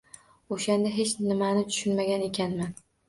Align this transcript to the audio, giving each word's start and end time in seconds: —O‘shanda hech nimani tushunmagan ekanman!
—O‘shanda 0.55 0.93
hech 0.95 1.11
nimani 1.27 1.63
tushunmagan 1.75 2.25
ekanman! 2.31 2.73